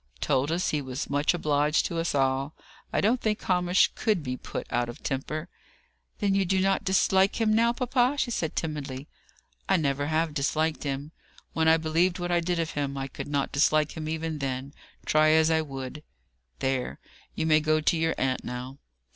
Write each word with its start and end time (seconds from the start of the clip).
"Told 0.19 0.51
us 0.51 0.69
he 0.69 0.81
was 0.81 1.11
much 1.11 1.35
obliged 1.35 1.85
to 1.85 1.99
us 1.99 2.15
all. 2.15 2.55
I 2.91 3.01
don't 3.01 3.21
think 3.21 3.39
Hamish 3.43 3.91
could 3.93 4.23
be 4.23 4.35
put 4.35 4.65
out 4.73 4.89
of 4.89 5.03
temper." 5.03 5.47
"Then 6.17 6.33
you 6.33 6.43
do 6.43 6.59
not 6.59 6.83
dislike 6.83 7.39
him 7.39 7.53
now, 7.53 7.71
papa?" 7.71 8.15
she 8.17 8.31
said, 8.31 8.55
timidly. 8.55 9.07
"I 9.69 9.77
never 9.77 10.07
have 10.07 10.33
disliked 10.33 10.85
him. 10.85 11.11
When 11.53 11.67
I 11.67 11.77
believed 11.77 12.17
what 12.17 12.31
I 12.31 12.39
did 12.39 12.57
of 12.57 12.71
him, 12.71 12.97
I 12.97 13.07
could 13.07 13.27
not 13.27 13.51
dislike 13.51 13.91
him 13.95 14.09
even 14.09 14.39
then, 14.39 14.73
try 15.05 15.33
as 15.33 15.51
I 15.51 15.61
would. 15.61 16.01
There, 16.57 16.97
you 17.35 17.45
may 17.45 17.59
go 17.59 17.79
to 17.79 17.95
your 17.95 18.15
aunt 18.17 18.43
now." 18.43 18.79